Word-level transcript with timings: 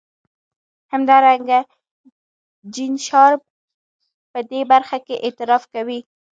همدارنګه 0.93 1.59
جین 2.73 2.93
شارپ 3.07 3.41
په 4.31 4.39
دې 4.49 4.61
برخه 4.71 4.97
کې 5.05 5.15
اعتراف 5.25 5.63
کوي. 5.73 5.99